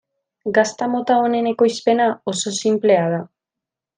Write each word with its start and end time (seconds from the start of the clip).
Gazta 0.57 0.87
mota 0.93 1.17
honen 1.25 1.49
ekoizpena 1.51 2.09
oso 2.35 2.55
sinplea 2.61 3.07
da. 3.17 3.23